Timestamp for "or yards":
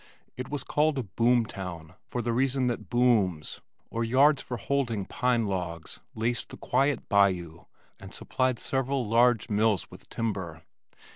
3.91-4.41